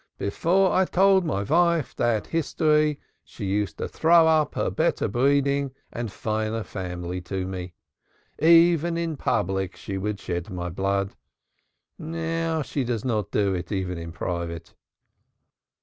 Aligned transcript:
Before 0.17 0.71
I 0.73 0.85
told 0.85 1.25
Soorka 1.25 1.93
that 1.97 2.25
history 2.25 2.99
she 3.23 3.45
used 3.45 3.77
to 3.77 3.87
throw 3.87 4.25
up 4.27 4.55
her 4.55 4.71
better 4.71 5.07
breeding 5.07 5.73
and 5.93 6.11
finer 6.11 6.63
family 6.63 7.21
to 7.21 7.45
me. 7.45 7.75
Even 8.39 8.97
in 8.97 9.15
public 9.15 9.75
she 9.75 9.99
would 9.99 10.19
shed 10.19 10.49
my 10.49 10.69
blood. 10.69 11.13
Now 11.99 12.63
she 12.63 12.83
does 12.83 13.05
not 13.05 13.29
do 13.29 13.53
it 13.53 13.71
even 13.71 13.99
in 13.99 14.11
private." 14.11 14.73